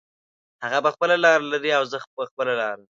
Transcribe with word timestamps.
هغه 0.63 0.77
به 0.83 0.89
خپله 0.95 1.15
لار 1.23 1.39
لري 1.51 1.71
او 1.77 1.83
زه 1.91 1.97
به 2.17 2.23
خپله 2.29 2.53
لاره 2.59 2.83